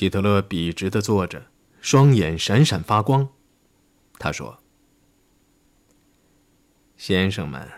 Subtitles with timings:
[0.00, 1.48] 希特勒笔直地坐着，
[1.82, 3.28] 双眼闪闪发光。
[4.18, 4.58] 他说
[6.96, 7.68] ：“先生们，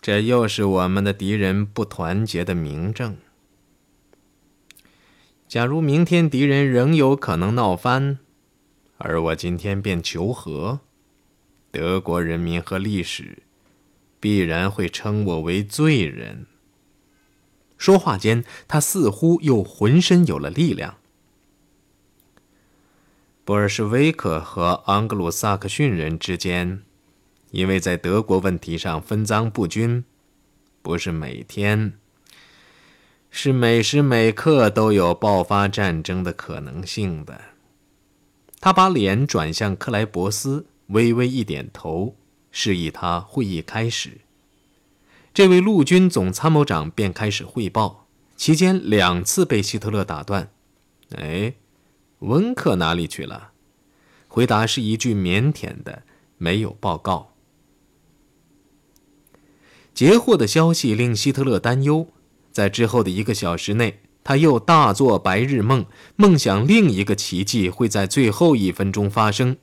[0.00, 3.18] 这又是我们的敌人不团结的明证。
[5.46, 8.18] 假如明天敌人仍有可能闹翻，
[8.98, 10.80] 而我今天便求和，
[11.70, 13.44] 德国人民和历史
[14.18, 16.46] 必然会称我为罪人。”
[17.78, 20.98] 说话间，他似乎又浑身有了力量。
[23.46, 26.82] 布尔什维克和盎格鲁撒克逊人之间，
[27.52, 30.04] 因为在德国问题上分赃不均，
[30.82, 31.92] 不是每天，
[33.30, 37.40] 是每时每刻都有爆发战争的可能性的。
[38.58, 42.16] 他把脸转向克莱伯斯，微微一点头，
[42.50, 44.22] 示意他会议开始。
[45.32, 50.50] 这位陆军总参谋长便开始汇报，期间两次被希特勒打断。
[51.14, 51.54] 哎。
[52.26, 53.52] 温克哪里去了？
[54.28, 56.02] 回答是一句腼腆的
[56.36, 57.32] “没有报告”。
[59.94, 62.08] 截获的消息令希特勒担忧，
[62.52, 69.56] 在之后的一个小时内，他又大做白日梦，梦想另一个奇迹会在最后一分钟发生。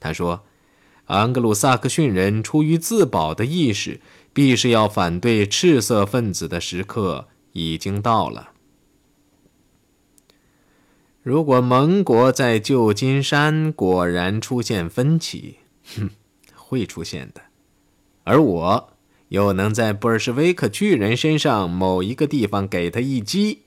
[0.00, 0.44] 他说
[1.06, 4.00] ：“安格鲁萨克逊人出于自保的意识，
[4.32, 8.52] 必是要反对赤色分子的时刻已经到了。”
[11.28, 15.56] 如果盟国在旧金山果然出现分歧，
[15.94, 16.08] 哼，
[16.54, 17.42] 会出现的。
[18.24, 18.94] 而我
[19.28, 23.64] 又能在布尔什维克巨人身上某一个地方给他一击，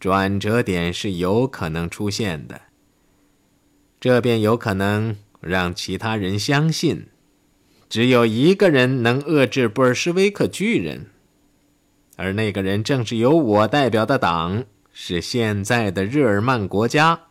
[0.00, 2.62] 转折点是有可能出现的。
[4.00, 7.08] 这便有可能让其他人相信，
[7.90, 11.08] 只有一个人能遏制布尔什维克巨人，
[12.16, 14.64] 而那个人正是由我代表的党。
[14.96, 17.22] 是现在的日耳曼国家。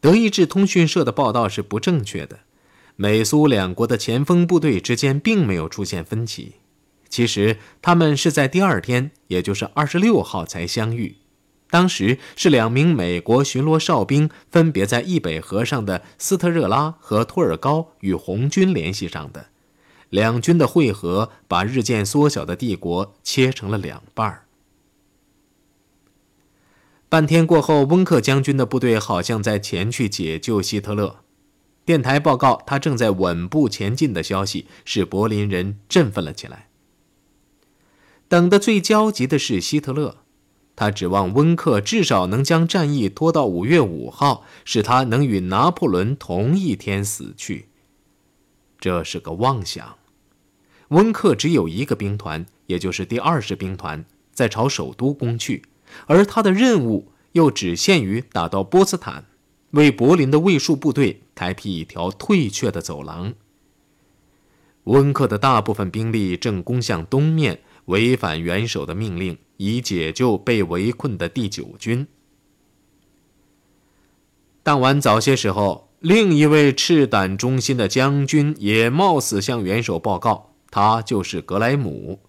[0.00, 2.40] 德意志通讯社的报道是不正确的，
[2.94, 6.54] 美苏两国的前锋部队之间并没有出现分歧。
[7.08, 11.16] 其实他们是在第二天，也就是二十六号才相遇。
[11.68, 19.48] 当时是两名美国巡逻哨兵分别在易北河上的斯特热拉和托尔高与红军联系上的，
[20.10, 24.43] 两军的会合把日渐缩小的帝国切成了两半儿。
[27.14, 31.20] 半天过后，温克将军的部队好像在前去解救希特勒。
[31.84, 36.70] 电台报告他正在稳步前进的消息，使柏林人振奋了起来。
[38.26, 40.16] 等得最焦急的是希特勒，
[40.74, 47.68] 他指望温克至少能将战役拖到五月五号，使他能与拿破仑同一天死去。
[48.80, 49.98] 这是个妄想。
[50.88, 55.62] 温克只有一个兵团，也就是第二十兵团，在朝首都攻去。
[56.06, 59.26] 而他的任务又只限于打到波茨坦，
[59.70, 63.34] 为柏林的卫戍部队开辟一条退却的走廊。
[64.84, 72.06] 温克的大部分兵力正攻向东面，违反元首的命令，以解救被围困的第九军。
[74.62, 82.20] 当晚早些时候，另一位赤胆忠心的将军也冒死向元首报告，他就是格莱姆。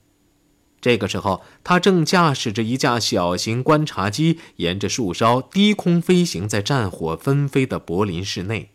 [0.86, 8.70] 这个时候，他正驾驶着一架小型观察机，沿着树梢低空飞行在战火纷飞的柏林市内。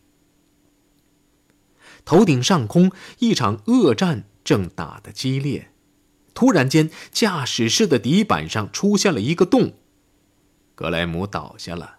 [2.05, 2.91] 头顶上空，
[3.21, 5.71] 一场恶战正打得激烈。
[6.35, 9.75] 突然间，驾驶室的底板上出现了一个洞，
[10.75, 11.99] 格莱姆倒下了。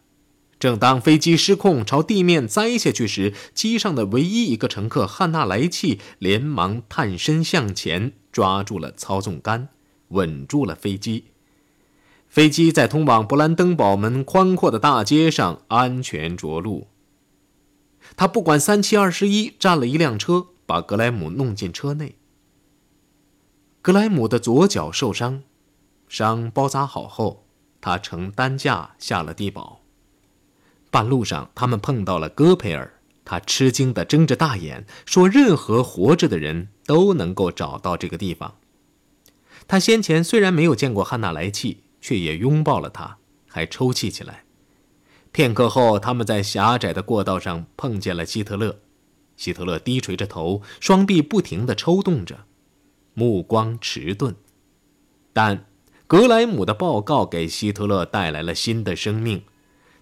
[0.60, 9.70] 正当飞机失控朝地面栽下去时，机上的唯一一个乘客汉娜莱契连忙探身向前，抓住了操纵杆。
[10.12, 11.26] 稳住了飞机，
[12.30, 16.88] 飞机在通往勃兰登堡门宽阔的大街上安全着陆。
[18.16, 22.16] 他不管三七二十一，占了一辆车，把格莱姆弄进车内。
[23.82, 25.44] 格莱姆的左脚受伤，
[26.08, 27.46] 伤包扎好后，
[27.80, 29.82] 他乘担架下了地堡。
[30.90, 38.56] 半路上，他们碰到了戈培尔，他吃惊地睁着大眼，说：“任何活着的人都能够找到这个地方。”
[39.72, 44.44] 他先前虽然没有见过汉娜莱契，却也拥抱了她，还抽泣起来。
[45.32, 48.80] 片刻后，他们在狭窄的过道上碰见了希特勒。
[49.38, 52.44] 希特勒低垂着头，双臂不停地抽动着，
[53.14, 54.36] 目光迟钝。
[55.32, 55.66] 但
[56.06, 59.42] 格莱姆的报告给希特勒带来了新的生命。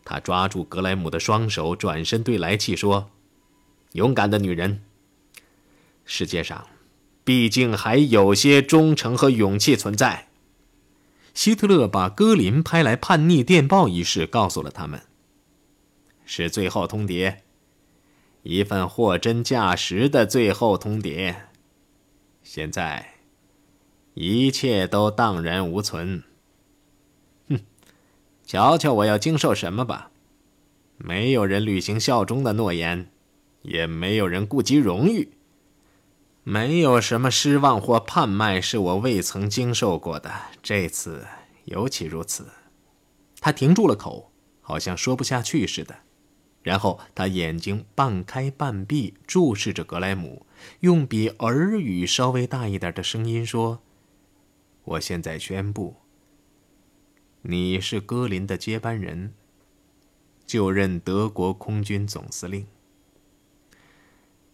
[0.04, 3.12] 他抓住格莱姆的双手，转身对莱契说
[3.94, 4.82] ：“勇敢的女人，
[6.06, 6.66] 世界上……”
[7.30, 10.30] 毕竟还有些忠诚和勇气存在。
[11.36, 15.04] 希特勒把戈林派来叛逆电报一事告诉了他们。
[16.26, 17.36] 是最后通牒，
[18.42, 21.36] 一份货真价实的最后通牒。
[22.42, 23.14] 现在，
[24.16, 26.24] 一切都荡然无存。
[27.48, 27.60] 哼，
[28.44, 30.10] 瞧瞧我要经受什么吧！
[30.98, 33.12] 没有人履行效忠的诺言，
[33.62, 35.34] 也没有人顾及荣誉。
[36.50, 41.28] 没有什么失望或叛卖是我未曾经受过的，这次
[41.66, 42.48] 尤其如此。
[43.40, 45.98] 他停住了口，好像说不下去似的。
[46.64, 50.48] 然后他眼睛半开半闭，注视着格莱姆，
[50.80, 53.84] 用比耳语稍微大一点的声音说
[54.86, 55.98] ：“我现在宣布，
[57.44, 59.36] 你是戈林的接班人，
[60.48, 62.66] 就任德国空军总司令。”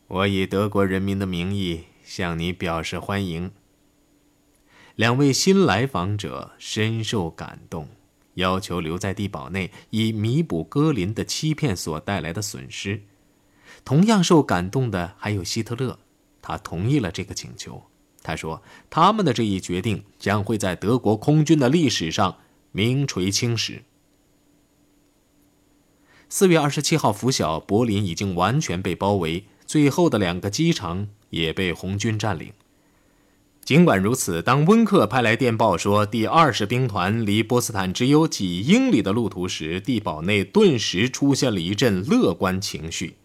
[0.07, 3.51] 我以德国人民的名义向你表示欢迎。
[4.95, 7.89] 两位新来访者深受感动，
[8.35, 13.01] 要求留在地堡内，以弥补戈林的欺骗所带来的损失。
[13.83, 15.97] 同样受感动的还有希特勒，
[16.39, 17.83] 他同意了这个请求。
[18.21, 18.61] 他说
[18.91, 22.37] ：“他们的这一决定将会在德国空军的历史上
[22.71, 23.83] 名垂青史。”
[26.29, 29.45] 四月二十七号拂晓，柏林已经完全被包围。
[29.65, 32.51] 最后的两个机场也被红军占领。
[33.63, 43.15] 尽管如此，当温克派来电报说第二十兵团离波斯坦只有几英里的路途时，地堡内顿时出现了一阵乐观情绪。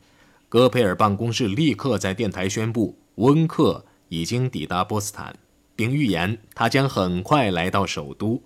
[0.48, 5.38] 戈培尔办公室立刻在电台宣布，温克已经抵达波斯坦，
[5.76, 8.42] 并预言他将很快来到首都。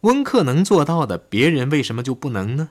[0.00, 2.70] 温克能做到的，别人为什么就不能呢？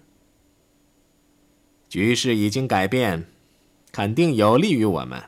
[1.88, 3.28] 局势已经改变。
[3.98, 5.24] 肯定有利于我们。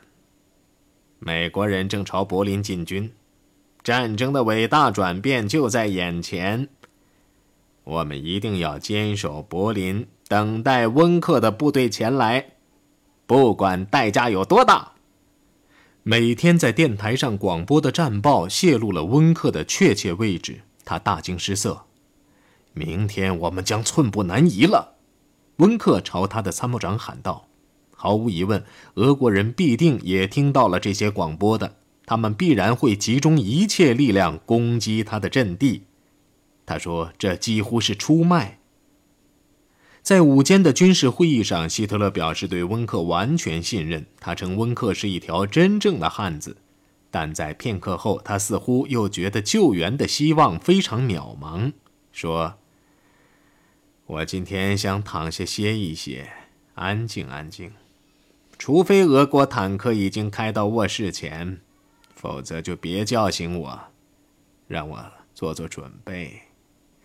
[1.18, 3.12] 美国人正朝柏林进军，
[3.82, 6.68] 战争的伟大转变就在眼前。
[7.82, 12.52] 我们一定要坚守柏林，等待温克的部队前来，
[13.26, 14.92] 不管代价有多大。
[16.04, 21.86] 每天在电台上广播的战报泄露了温克的确切位置，他大惊失色。
[22.72, 24.94] 明天我们将寸步难移了，
[25.56, 27.48] 温克朝他的参谋长喊道。
[28.02, 28.64] 毫无疑问，
[28.94, 31.76] 俄国人必定也听到了这些广播的，
[32.06, 35.82] 他们必然会集中一切力量攻击他的阵地。
[36.64, 38.58] 他说：“这几乎是出卖。”
[40.00, 46.56] 在午间的军事会议上，希特勒表示对温克完全信任，他称温克是一条真正的汉子。
[47.10, 51.74] 但在片刻后，他似乎又觉得救援的希望非常渺茫，
[52.12, 52.54] 说
[54.06, 56.30] ：“我今天想躺下歇一歇，
[56.76, 57.70] 安静安静。”
[58.60, 61.62] 除非俄国坦克已经开到卧室前，
[62.14, 63.80] 否则就别叫醒我，
[64.68, 66.42] 让我做做准备。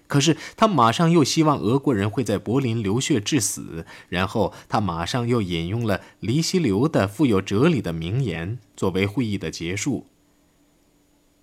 [0.05, 10.07] 可是他马上又希望俄国人会在柏林流血致死，然后他马上又引用了黎希留的富有哲理的名言作为会议的结束。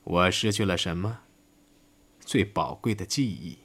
[0.05, 1.20] 我失去了什么？
[2.20, 3.61] 最宝贵的记忆。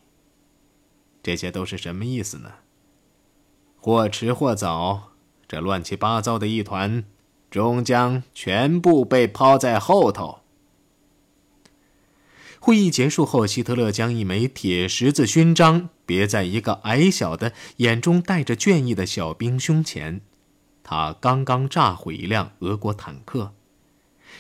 [1.22, 2.54] 这些都是什么意思呢？
[3.76, 5.12] 或迟或早。
[5.48, 7.04] 这乱七八糟的一团，
[7.50, 10.40] 终将全部被抛在后头。
[12.60, 20.20] 会议结束后，希特勒将一枚铁十字勋章别在一个矮小的、眼中带着倦意的小兵胸前。
[20.84, 23.54] 他刚刚炸毁一辆俄国坦克。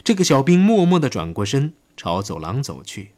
[0.03, 3.11] 这个小兵默默地转过身，朝走廊走去。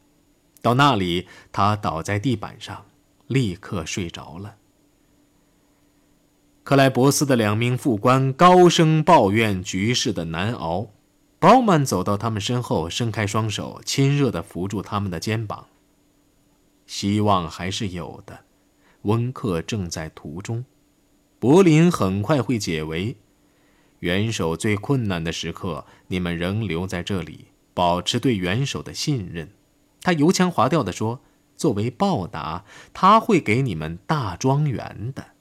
[0.62, 2.86] 到那里，他倒在地板上，
[3.26, 4.56] 立刻睡着了。
[6.70, 10.90] 克莱伯斯的两名副官高声抱怨局势的难熬。
[11.40, 15.66] 鲍曼走到他们身后，伸开双手，亲热地扶住他们的肩膀。
[16.86, 18.44] 希望还是有的，
[19.02, 20.64] 温克正在途中，
[21.40, 23.16] 柏林很快会解围。
[23.98, 29.50] 元首最困难的时刻，你们仍留在这里，保持对元首的信任。
[30.02, 31.20] 他油腔滑调地说
[31.58, 35.32] ：“作为报答，他会给你们大庄园的。”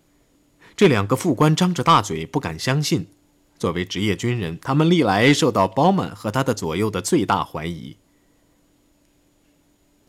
[0.79, 3.07] 这两个副官张着大嘴，不敢相信。
[3.57, 7.97] 作为职业军人，他们历来受到鲍曼和他的左右的最大怀疑。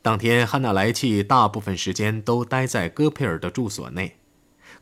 [0.00, 4.18] 当天，汉娜莱契大部分时间都待在戈佩尔的住所内。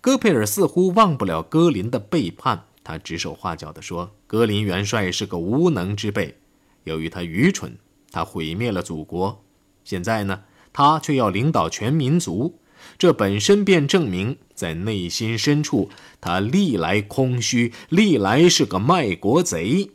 [0.02, 6.36] 戈佩尔似乎忘不了戈林的背叛，他指手画脚地说：“戈林元帅是个无能之辈，
[6.84, 7.78] 由于他愚蠢，
[8.10, 9.42] 他毁灭了祖国。
[9.84, 12.58] 现在呢，他却要领导全民族。”
[12.98, 15.88] 这本身便证明，在内心深处，
[16.20, 19.92] 他历来空虚，历来是个卖国贼。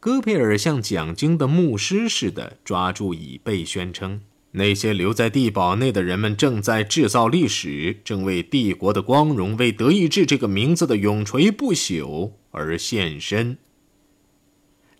[0.00, 13.58] 戈佩尔像讲经的牧师似的抓住椅背，宣称那些留在地堡内的人们正在制造历史，正为帝国的光荣、为德意志这个名字的永垂不朽而献身。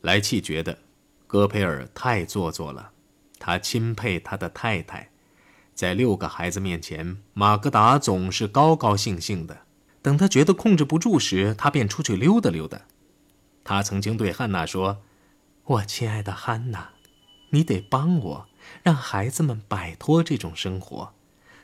[0.03, 0.79] 莱契觉得
[1.27, 2.93] 戈佩尔太做作了，
[3.41, 5.11] 他钦佩他的太太，
[5.81, 9.63] 在六个孩子面前，马格达总是高高兴兴的。
[10.03, 12.83] 等他觉得控制不住时，他便出去溜达溜达。
[13.65, 15.01] 他曾经对汉娜说
[15.65, 16.91] ：“我亲爱的汉娜，
[17.49, 18.47] 你得帮我，
[18.83, 21.15] 让孩子们摆脱这种生活。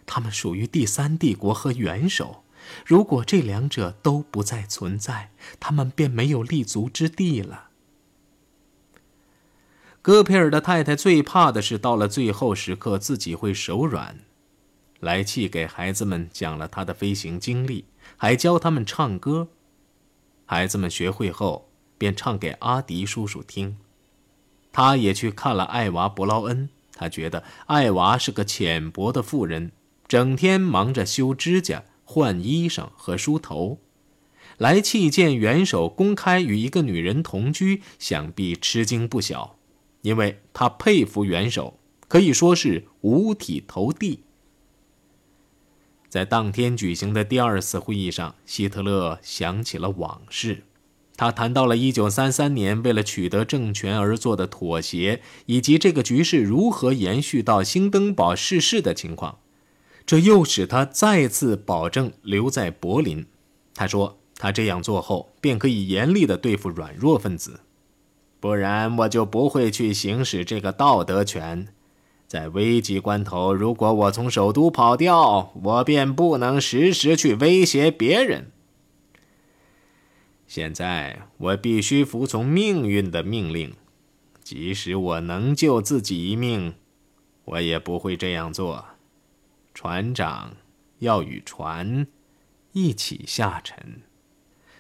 [0.07, 2.43] 他们属于第三帝国和元首，
[2.87, 7.65] 如果这两者都不再存在，他们便没有立足之地了。”
[10.07, 14.21] 戈佩尔的太太最怕的是到了最后时刻自己会手软。
[15.01, 17.87] 莱契给孩子们讲了他的飞行经历，
[18.17, 19.49] 还教他们唱歌。
[20.45, 21.69] 孩子们学会后。
[21.99, 23.79] 便唱给阿迪叔叔听。
[24.71, 26.69] 他也去看了艾娃·伯劳恩。
[26.95, 29.73] 他觉得艾娃是个浅薄的妇人，
[30.07, 33.79] 整天忙着修指甲、换衣裳和梳头。
[34.59, 39.56] 来气见元首公开与一个女人同居，想必吃惊不小，
[40.07, 44.21] 因为他佩服元首，可以说是五体投地。
[46.09, 50.63] 在当天举行的第二次会议上，希特勒想起了往事。
[51.17, 59.41] 他谈到了1933年为了取得政权而做的妥协，以及这个局势如何延续到兴登堡逝世的情况，
[60.07, 63.27] 这又使他再次保证留在柏林。
[63.75, 67.63] 他说：“他这样做后，便可以严厉地对付软弱分子，
[68.47, 71.67] 不然我就不会去行使这个道德权。
[72.29, 78.53] 在危急关头，如果我从首都跑掉，我便不能时时去威胁别人。”
[80.47, 83.75] 现在我必须服从命运的命令，
[84.45, 86.75] 即使我能救自己一命，
[87.47, 88.85] 我也不会这样做。
[89.75, 90.53] 船长
[91.01, 92.07] 要与船
[92.71, 94.03] 一起下沉。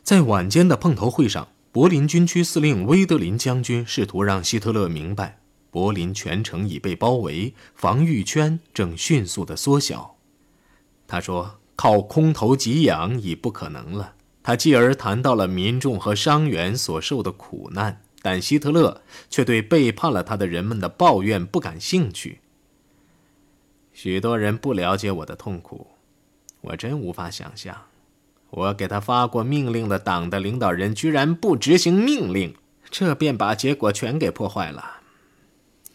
[0.04, 5.40] 在晚间的碰头会上，柏林军区司令威德林将军试图让希特勒明白，
[5.71, 10.16] 柏林全城已被包围，防御圈正迅速的缩小。
[11.06, 22.40] 他说：“靠空投给养已不可能了。”他继而谈到了民众和伤员所受的苦难，但希特勒却对背叛了他的人们的抱怨不感兴趣。
[23.92, 25.88] 许多人不了解我的痛苦，
[26.62, 27.76] 我真无法想象，
[28.56, 32.54] 我给他发过命令的党的领导人居然不执行命令，
[32.90, 35.02] 这便把结果全给破坏了。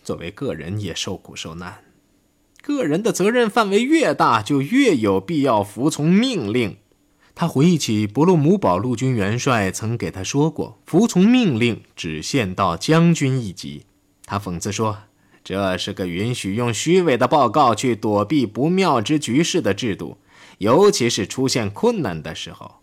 [0.04, 1.80] 作为个人也受苦受难，
[2.62, 6.78] 个人的责任范围越大，就越有必要服从命令。
[7.34, 13.86] 他回忆起伯洛姆堡陆军元帅曾给他说过：“服从命令只限到将军一级。”
[14.28, 15.00] 他讽刺说
[15.44, 20.18] ：“这是个允许用虚伪的报告去躲避不妙之局势的制度，
[20.62, 22.82] 尤其是出现困难的时候。”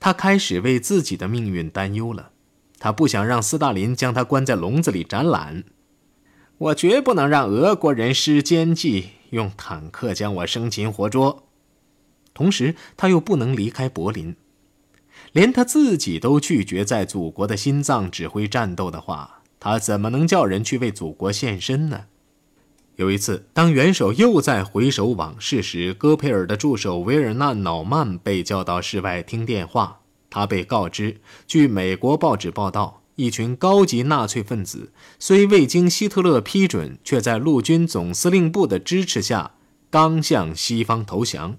[0.00, 2.30] 他开始为自己的命运担忧了。
[2.78, 5.64] 他不想让斯大林将他关在笼子里展览。
[6.58, 11.46] 我绝不能让俄国人施奸计，用坦克将我生擒活捉。
[12.34, 14.36] 同时，他又不能离开柏林，
[15.32, 22.06] 连他自己都拒绝在祖国的心脏指挥战斗的话，他怎么能叫人去为祖国献身呢？
[22.96, 30.00] 有一次，当元首又在回首往事时，戈培尔的助手维尔纳·瑙曼被叫到室外听电话。
[30.30, 39.52] 他被告知，据美国报纸报道，一群高级纳粹分子虽未经希特勒批准，却在陆军总司令部的支持下，
[39.90, 41.56] 刚向西方投降。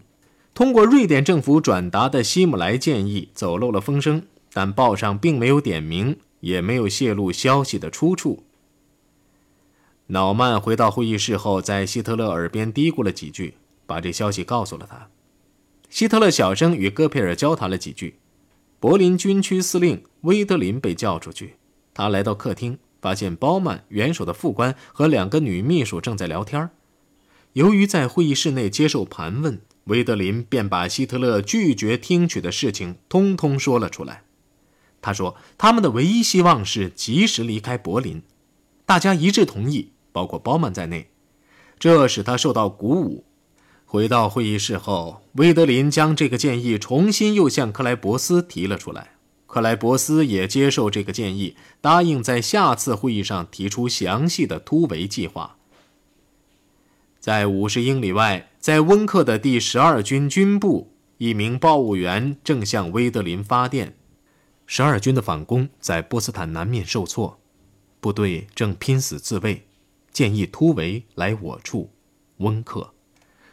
[0.53, 4.23] 通过瑞典政府转达的希姆莱建议走漏了风声，
[4.53, 8.43] 但报上并没有点名，也没有泄露消息的出处。
[10.07, 15.09] 瑙曼回到会议室后，在希特勒耳边嘀咕了几句，把这消息告诉了他。
[15.89, 18.19] 希特勒小声与戈培尔交谈了几句。
[18.79, 21.55] 柏林军区司令威德林被叫出去，
[21.93, 26.69] 他来到客厅，发现包曼、元首的副官和两个女秘书正在聊天。
[27.53, 29.61] 由于在会议室内接受盘问。
[29.85, 34.23] 威德林便把希特勒拒绝听取的事情通通说了出来。
[34.99, 38.23] 他说：“他们的唯一希望是及时离开柏林。”
[38.87, 41.09] 大家一致同意，包括包曼在内。
[41.77, 43.25] 这使他受到鼓舞。
[43.83, 49.11] 回到会议室后，威德林将这个建议重新又向克莱伯斯提了出来。
[49.45, 55.57] 克莱伯斯也接受这个建议，答应在下次会议上提出详细的突围计划。
[57.19, 58.49] 在五十英里外。
[58.65, 63.95] 在温克的第十二军军部，一名报务员正向威德林发电。
[64.65, 67.39] 十二军的反攻在波斯坦南面受挫，
[67.99, 69.64] 部队正拼死自卫，
[70.15, 71.91] 建议突围来我处，
[72.37, 72.93] 温克。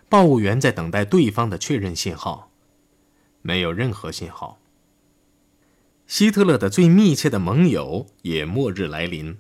[0.09, 2.52] 报务员在等待对方的确认信号，
[3.40, 4.61] 没有任何信号。
[6.07, 9.38] 希特勒的最密切的盟友也末日来临。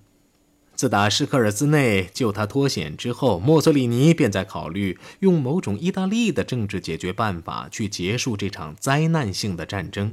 [0.74, 10.12] 自打施克尔兹内救他脱险之后，墨索里尼便在考虑用某种意大利的政治解决办法去结束这场灾难性的战争。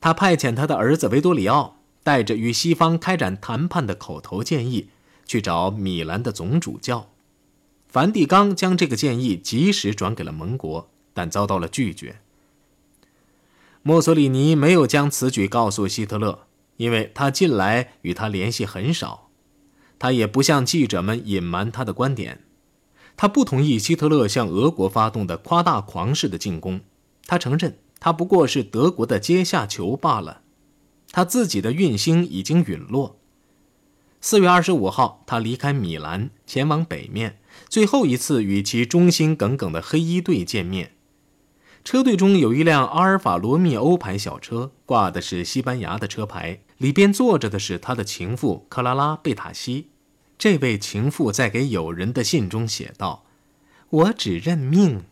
[0.00, 4.90] 他派遣他的儿子维多里奥，带着与西方开展谈判的口头建议，
[5.28, 7.10] 去找米兰的总主教。
[7.86, 12.20] 梵蒂冈将这个建议及时转给了盟国，但遭到了拒绝。
[13.82, 16.40] 墨索里尼没有将此举告诉希特勒，
[16.78, 19.28] 因为他近来与他联系很少。
[20.00, 22.42] 他也不向记者们隐瞒他的观点。
[23.16, 26.80] 他不同意希特勒向俄国发动的夸大狂式的进攻。
[27.26, 27.78] 他承认。
[28.00, 30.42] 他不过是德国的阶下囚罢了，
[31.10, 33.17] 他自己的运星已经陨落。
[34.20, 40.92] 四月二十五号，他离开米兰，前往北面，最后一次与其忠心耿耿的黑衣队见面。
[41.84, 49.90] 车队中有一辆阿尔法罗密欧牌小车，挂的是西班牙的车牌，里边坐着的是他的情妇克拉拉·贝塔西。
[50.36, 53.24] 这位情妇在给友人的信中写道
[53.88, 55.04] ：“我只认命，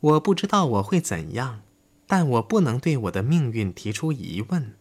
[0.00, 1.62] 我不知道我会怎样。”
[2.06, 4.74] 但我不能对我的命运提出疑问。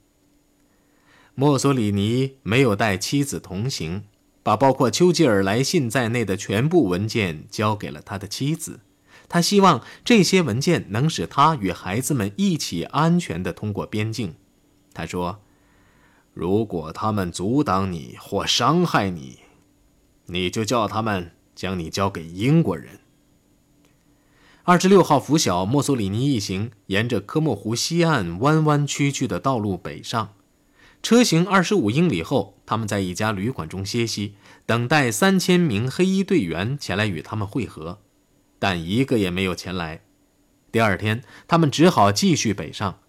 [1.33, 4.03] 墨索里尼没有带妻子同行，
[4.43, 8.81] 把包括丘吉尔来信在内的全部文件交给了他的妻子。
[9.29, 14.35] 他希望这些文件能使他与孩子们一起安全地通过边境。
[14.93, 15.39] 他说
[16.35, 19.39] ：“如果他们阻挡你或伤害你，
[20.25, 22.99] 你就叫他们将你交给英国人。”
[24.63, 30.33] 二十六号拂晓，墨索里尼一行沿着科莫湖西岸弯弯曲曲的道路北上。
[31.03, 37.99] 车行二十五英里后，他们在一家旅馆中歇息，等待三千名黑衣队员前来与他们会合，
[38.59, 40.01] 但一个也没有前来。
[40.71, 42.99] 第二天，他们只好继续北上。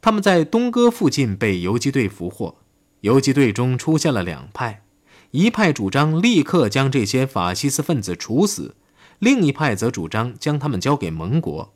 [0.00, 2.56] 他们在东哥附近被游击队俘获。
[3.00, 4.84] 游击队中出现了两派，
[5.32, 8.76] 一派主张立刻将这些法西斯分子处死。
[9.18, 11.74] 另一派则主张将他们交给盟国，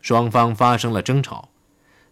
[0.00, 1.50] 双方发生了争吵。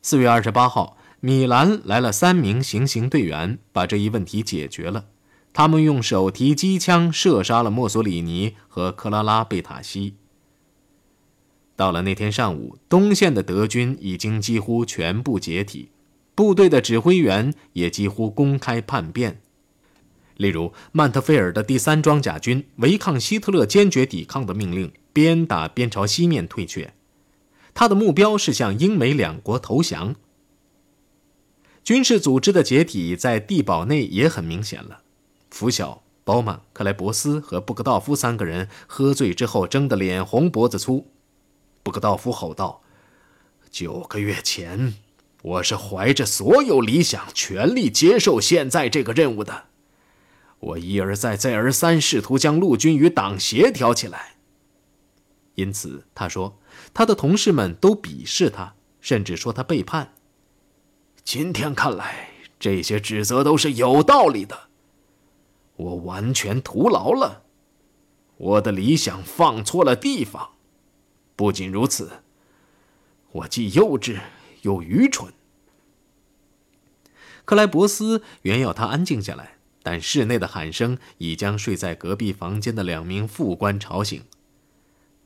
[0.03, 5.07] 四月二十八号，米兰来了三名行刑队员，把这一问题解决了。
[5.53, 10.15] 他们用手提机枪射杀了墨索里尼和克拉拉·贝塔西。
[11.77, 15.91] 到了那天上午，东线的德军已经几乎全部解体，
[16.35, 19.43] 部队的指挥员也几乎公开叛变。
[20.39, 26.95] 例如，曼特菲尔的第三装甲军违抗希特勒坚决抵抗的命令，边打边朝西面退却。
[27.75, 30.17] 他的目标是向英美两国投降。
[31.83, 35.03] 军事组织的解体在地堡内也很明显了。
[35.51, 41.11] 拂晓，包曼、克莱伯斯和布格道夫三个人喝醉之后争得脸红脖子粗。
[41.83, 42.83] 布格道夫吼道
[43.71, 44.95] ：“九个月前，
[45.43, 49.65] 我是怀着所有理想，全力接受现在这个任务的。”
[50.61, 54.35] 我一而再、再而三试图将陆军与党协调起来，
[55.55, 56.59] 因此他说，
[56.93, 60.13] 他的同事们都鄙视他，甚至说他背叛。
[61.33, 64.63] 今天看来，这些指责都是有道理的。
[65.77, 67.45] 我完全徒劳了，
[68.37, 70.55] 我的理想放错了地方。
[71.37, 72.25] 不仅如此，
[73.31, 74.19] 我既幼稚
[74.63, 75.33] 又愚蠢。
[77.45, 79.59] 克莱伯斯原要他安静下来。
[79.85, 84.25] 但室内的喊声已将睡在隔壁房间的两名副官吵醒。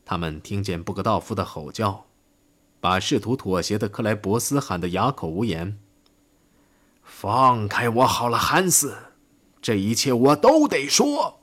[0.04, 2.04] 他们听见布格道夫的吼叫，
[2.78, 5.78] 把试图妥协的克莱伯斯喊得哑口无言。
[7.24, 8.98] 放开我好了，汉斯，
[9.62, 11.40] 这一切我都得说。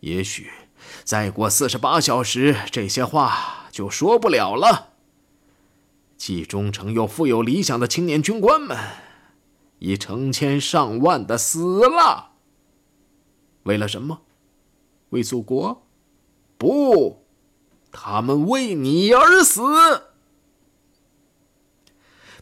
[0.00, 0.50] 也许
[1.04, 4.94] 再过四十八小时，这些话就说不了了。
[6.16, 8.78] 既忠诚又富有理想的青年军官们。
[9.80, 12.30] 已成千上万的死了。
[13.64, 14.22] 为了什么？
[15.10, 15.86] 为祖国？
[16.56, 17.26] 不，
[17.92, 19.60] 他们为你而死。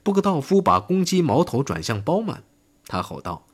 [0.04, 2.44] 布格道夫把攻击矛头转向包曼，
[2.86, 3.44] 他吼道：“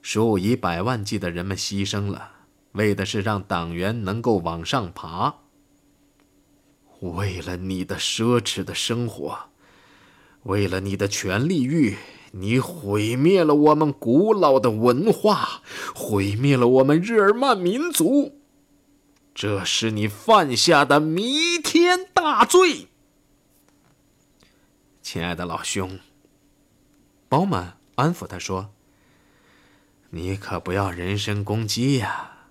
[0.00, 2.30] 数以百万计的人们牺牲了，
[2.72, 5.34] 为的是让党员能够往上爬。
[7.00, 9.36] 为了你的奢侈的生活，
[10.44, 11.98] 为了你的权力欲。”
[12.34, 15.60] 你毁灭了我们古老的文化，
[15.94, 18.38] 毁灭了我们日耳曼民族，
[19.34, 22.86] 这是你犯下的弥天大罪，
[25.12, 26.00] 亲爱的老兄。
[27.28, 28.72] 饱满安抚他说
[30.08, 32.48] ：“你可不要人身攻击呀！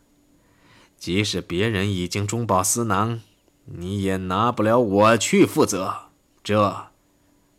[0.95, 3.21] 即使别人已经中饱私囊，
[3.65, 6.11] 你也拿不了我去负责。
[6.43, 6.91] 这，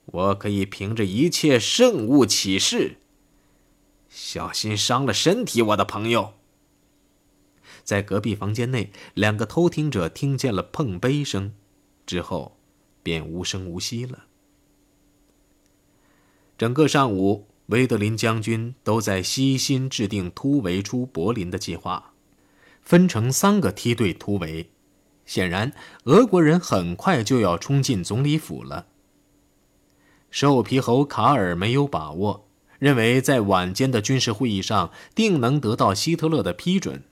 [0.05, 2.99] 我可以凭着一切圣物起誓。
[4.09, 6.35] 小心伤了身体，我的朋友。”
[7.83, 11.53] 在隔壁房间内，两个偷听者听见了碰杯声，
[12.07, 12.57] 之后
[13.03, 14.27] 便无声无息了。
[16.63, 22.13] 整个上午，威德林将军都在悉心制定突围出柏林的计划，
[22.81, 24.71] 分成三个梯队突围。
[25.27, 25.73] 显然，
[26.05, 28.87] 俄国人很快就要冲进总理府了。
[30.31, 32.47] 瘦皮猴卡尔没有把握，
[32.79, 37.03] 认为在晚间的军事会议上定能得到希特勒的批准，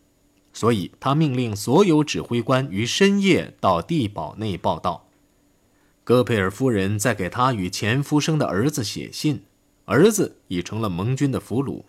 [0.53, 5.09] 所以他命令所有指挥官于深夜到地堡内报道。
[6.11, 9.43] 戈佩尔夫人在给他与前夫生的儿子写信，
[9.85, 11.85] 儿子已成了盟军的俘虏。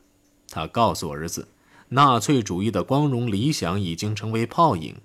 [0.48, 1.48] 他告诉儿子，
[1.90, 4.98] 纳粹主义的光荣理想已经成为泡影，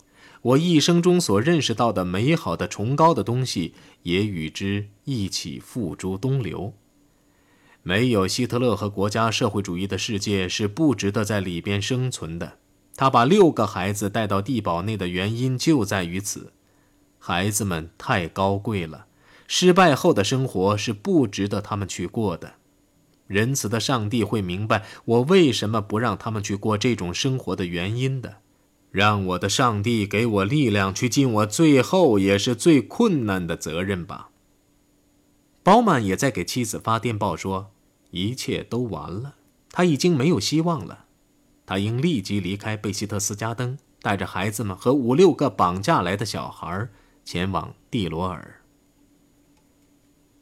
[0.43, 6.75] 我一生中所认识到的美好的崇高的东西也与之一起付诸东流。
[7.83, 12.59] 没有希特勒和国家社会主义的世界是不值得在里边生存的。
[12.95, 16.53] 他把六个孩子带到地堡内的原因就在于此。
[17.19, 19.06] 孩子们太高贵了，
[19.49, 22.55] 失败后的生活是不值得他们去过的。
[23.27, 28.37] 仁慈的上帝会明白我为什么不让他们去过这种生活的原因的。
[28.93, 34.31] 让我的上帝给我力量去尽我最后也是最困难的责任吧。
[35.63, 37.73] 包曼也在给妻子发电报说，
[38.11, 39.35] 一切都完了，
[39.71, 41.05] 他已经没有希望了，
[41.67, 46.89] 他应立即离开贝希特斯加登，带着孩子们和五六个绑架来的小孩。
[47.25, 48.63] 前往蒂罗尔。